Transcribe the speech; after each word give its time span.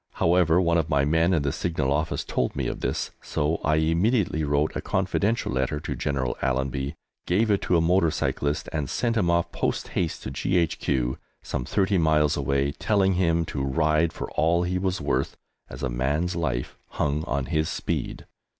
However, 0.13 0.59
one 0.59 0.79
of 0.79 0.89
my 0.89 1.05
men 1.05 1.31
in 1.31 1.43
the 1.43 1.51
Signal 1.51 1.93
Office 1.93 2.23
told 2.23 2.55
me 2.55 2.65
of 2.65 2.79
this, 2.79 3.11
so 3.21 3.61
I 3.63 3.75
immediately 3.75 4.43
wrote 4.43 4.75
a 4.75 4.81
confidential 4.81 5.51
letter 5.51 5.79
to 5.79 5.95
General 5.95 6.35
Allenby, 6.41 6.95
gave 7.27 7.51
it 7.51 7.61
to 7.61 7.77
a 7.77 7.81
motor 7.81 8.09
cyclist, 8.09 8.67
and 8.73 8.89
sent 8.89 9.15
him 9.15 9.29
off 9.29 9.51
post 9.51 9.89
haste 9.89 10.23
to 10.23 10.31
G.H.Q., 10.31 11.19
some 11.43 11.65
thirty 11.65 11.99
miles 11.99 12.35
away, 12.35 12.71
telling 12.71 13.13
him 13.13 13.45
to 13.45 13.61
ride 13.63 14.11
for 14.11 14.31
all 14.31 14.63
he 14.63 14.79
was 14.79 14.99
worth, 14.99 15.37
as 15.69 15.83
a 15.83 15.87
man's 15.87 16.35
life 16.35 16.75
hung 16.93 17.23
on 17.25 17.45
his 17.45 17.69
speed. 17.69 18.25